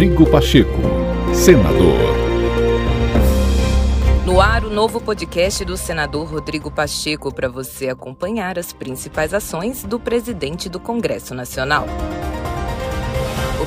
Rodrigo 0.00 0.24
Pacheco, 0.30 0.80
senador. 1.34 1.98
No 4.24 4.40
ar, 4.40 4.64
o 4.64 4.70
novo 4.70 4.98
podcast 4.98 5.62
do 5.62 5.76
senador 5.76 6.26
Rodrigo 6.26 6.70
Pacheco 6.70 7.30
para 7.30 7.50
você 7.50 7.90
acompanhar 7.90 8.58
as 8.58 8.72
principais 8.72 9.34
ações 9.34 9.84
do 9.84 10.00
presidente 10.00 10.70
do 10.70 10.80
Congresso 10.80 11.34
Nacional. 11.34 11.84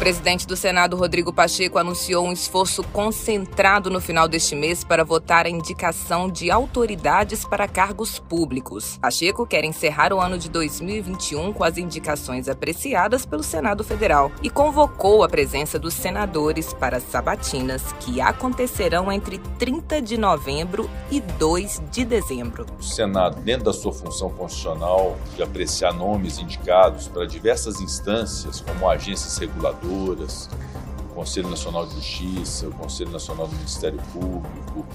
Presidente 0.00 0.46
do 0.46 0.56
Senado, 0.56 0.96
Rodrigo 0.96 1.30
Pacheco, 1.30 1.76
anunciou 1.76 2.26
um 2.26 2.32
esforço 2.32 2.82
concentrado 2.84 3.90
no 3.90 4.00
final 4.00 4.26
deste 4.26 4.56
mês 4.56 4.82
para 4.82 5.04
votar 5.04 5.44
a 5.44 5.50
indicação 5.50 6.26
de 6.26 6.50
autoridades 6.50 7.44
para 7.44 7.68
cargos 7.68 8.18
públicos. 8.18 8.96
Pacheco 8.96 9.46
quer 9.46 9.62
encerrar 9.62 10.10
o 10.14 10.18
ano 10.18 10.38
de 10.38 10.48
2021 10.48 11.52
com 11.52 11.62
as 11.62 11.76
indicações 11.76 12.48
apreciadas 12.48 13.26
pelo 13.26 13.42
Senado 13.42 13.84
Federal 13.84 14.32
e 14.42 14.48
convocou 14.48 15.22
a 15.22 15.28
presença 15.28 15.78
dos 15.78 15.92
senadores 15.92 16.72
para 16.72 16.96
as 16.96 17.02
sabatinas 17.02 17.92
que 18.00 18.22
acontecerão 18.22 19.12
entre 19.12 19.36
30 19.58 20.00
de 20.00 20.16
novembro 20.16 20.88
e 21.10 21.20
2 21.20 21.82
de 21.90 22.06
dezembro. 22.06 22.64
O 22.78 22.82
Senado, 22.82 23.38
dentro 23.42 23.64
da 23.64 23.72
sua 23.74 23.92
função 23.92 24.30
constitucional 24.30 25.18
de 25.36 25.42
apreciar 25.42 25.92
nomes 25.92 26.38
indicados 26.38 27.06
para 27.06 27.26
diversas 27.26 27.82
instâncias, 27.82 28.62
como 28.62 28.88
agências 28.88 29.36
reguladoras, 29.36 29.89
o 29.90 31.14
Conselho 31.14 31.48
Nacional 31.48 31.86
de 31.86 31.94
Justiça, 31.94 32.68
o 32.68 32.72
Conselho 32.72 33.10
Nacional 33.10 33.46
do 33.46 33.54
Ministério 33.56 34.00
Público, 34.12 34.86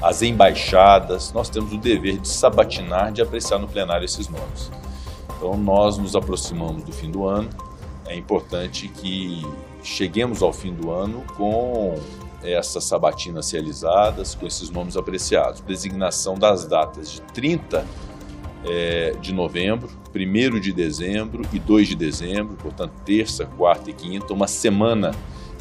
as 0.00 0.22
embaixadas, 0.22 1.32
nós 1.32 1.48
temos 1.48 1.72
o 1.72 1.78
dever 1.78 2.18
de 2.18 2.28
sabatinar, 2.28 3.12
de 3.12 3.22
apreciar 3.22 3.58
no 3.58 3.68
plenário 3.68 4.04
esses 4.04 4.28
nomes. 4.28 4.70
Então, 5.36 5.56
nós 5.56 5.96
nos 5.98 6.14
aproximamos 6.14 6.82
do 6.82 6.92
fim 6.92 7.10
do 7.10 7.26
ano, 7.26 7.48
é 8.06 8.16
importante 8.16 8.88
que 8.88 9.46
cheguemos 9.82 10.42
ao 10.42 10.52
fim 10.52 10.72
do 10.72 10.90
ano 10.90 11.24
com 11.36 11.94
essas 12.42 12.84
sabatinas 12.84 13.50
realizadas, 13.52 14.34
com 14.34 14.46
esses 14.46 14.70
nomes 14.70 14.96
apreciados. 14.96 15.60
Designação 15.60 16.34
das 16.34 16.66
datas 16.66 17.12
de 17.12 17.22
30 17.22 17.86
é, 18.64 19.14
de 19.20 19.32
novembro, 19.32 19.88
1 20.14 20.60
de 20.60 20.72
dezembro 20.72 21.42
e 21.52 21.58
2 21.58 21.88
de 21.88 21.96
dezembro, 21.96 22.56
portanto, 22.56 22.92
terça, 23.04 23.44
quarta 23.44 23.90
e 23.90 23.92
quinta, 23.92 24.32
uma 24.32 24.46
semana 24.46 25.12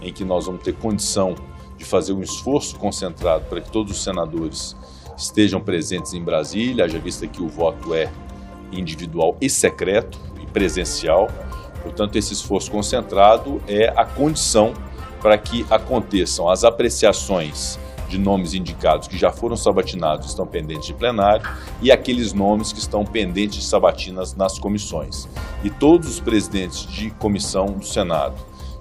em 0.02 0.12
que 0.12 0.24
nós 0.24 0.46
vamos 0.46 0.64
ter 0.64 0.74
condição 0.74 1.36
de 1.78 1.86
fazer 1.86 2.14
um 2.14 2.22
esforço 2.22 2.78
concentrado 2.78 3.46
para 3.46 3.62
que 3.62 3.72
todos 3.72 3.92
os 3.92 4.04
senadores 4.04 4.76
estejam 5.18 5.60
presentes 5.60 6.14
em 6.14 6.24
Brasília, 6.24 6.86
haja 6.86 7.00
vista 7.00 7.28
que 7.28 7.42
o 7.42 7.48
voto 7.48 7.94
é 7.94 8.12
individual 8.72 9.36
e 9.42 9.50
secreto 9.50 10.20
e 10.42 10.46
presencial. 10.46 11.28
Portanto, 11.84 12.16
esse 12.16 12.34
esforço 12.34 12.72
concentrado 12.72 13.62
é 13.68 13.92
a 13.96 14.06
condição 14.06 14.74
para 15.22 15.38
que 15.38 15.66
aconteçam 15.70 16.50
as 16.50 16.64
apreciações 16.64 17.80
de 18.12 18.18
nomes 18.18 18.54
indicados 18.54 19.08
que 19.08 19.18
já 19.18 19.32
foram 19.32 19.56
sabatinados 19.56 20.28
estão 20.28 20.46
pendentes 20.46 20.88
de 20.88 20.94
plenário 20.94 21.50
e 21.82 21.90
aqueles 21.90 22.34
nomes 22.34 22.74
que 22.74 22.80
estão 22.80 23.06
pendentes 23.06 23.60
de 23.60 23.66
sabatinas 23.66 24.36
nas 24.36 24.60
comissões. 24.60 25.30
E 25.64 25.70
todos 25.70 26.10
os 26.10 26.20
presidentes 26.20 26.86
de 26.86 27.10
comissão 27.12 27.68
do 27.68 27.86
Senado, 27.86 28.36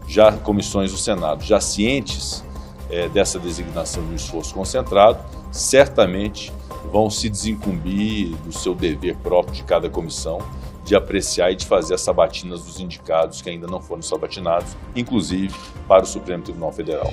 já 0.07 0.33
comissões 0.33 0.91
do 0.91 0.99
Senado, 0.99 1.45
já 1.45 1.61
cientes 1.61 2.45
é, 2.91 3.09
dessa 3.09 3.39
designação 3.39 4.05
de 4.05 4.13
um 4.13 4.17
esforço 4.17 4.53
concentrado, 4.53 5.19
certamente 5.53 6.53
vão 6.91 7.09
se 7.09 7.29
desincumbir 7.29 8.35
do 8.39 8.53
seu 8.53 8.75
dever 8.75 9.17
próprio 9.19 9.55
de 9.55 9.63
cada 9.63 9.89
comissão 9.89 10.41
de 10.85 10.97
apreciar 10.97 11.53
e 11.53 11.55
de 11.55 11.67
fazer 11.67 11.95
as 11.95 12.01
sabatinas 12.01 12.65
dos 12.65 12.81
indicados 12.81 13.41
que 13.41 13.49
ainda 13.49 13.69
não 13.69 13.81
foram 13.81 14.03
sabatinados, 14.03 14.77
inclusive 14.97 15.55
para 15.87 16.03
o 16.03 16.07
Supremo 16.07 16.43
Tribunal 16.43 16.73
Federal. 16.73 17.13